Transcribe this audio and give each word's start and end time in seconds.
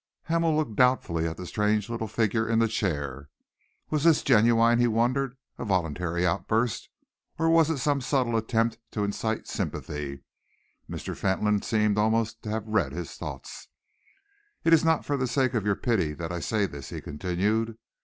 Hamel 0.23 0.55
looked 0.55 0.75
doubtfully 0.77 1.27
at 1.27 1.37
the 1.37 1.45
strange 1.45 1.87
little 1.87 2.07
figure 2.07 2.49
in 2.49 2.57
the 2.57 2.67
chair. 2.67 3.29
Was 3.91 4.03
this 4.03 4.23
genuine, 4.23 4.79
he 4.79 4.87
wondered, 4.87 5.37
a 5.59 5.63
voluntary 5.63 6.25
outburst, 6.25 6.89
or 7.37 7.51
was 7.51 7.69
it 7.69 7.77
some 7.77 8.01
subtle 8.01 8.35
attempt 8.35 8.79
to 8.93 9.03
incite 9.03 9.45
sympathy? 9.45 10.23
Mr. 10.89 11.15
Fentolin 11.15 11.61
seemed 11.61 11.99
almost 11.99 12.41
to 12.41 12.49
have 12.49 12.65
read 12.67 12.93
his 12.93 13.13
thought. 13.13 13.47
"It 14.63 14.73
is 14.73 14.83
not 14.83 15.05
for 15.05 15.17
the 15.17 15.27
sake 15.27 15.53
of 15.53 15.67
your 15.67 15.75
pity 15.75 16.13
that 16.15 16.31
I 16.31 16.39
say 16.39 16.65
this," 16.65 16.89
he 16.89 16.99
continued. 16.99 17.77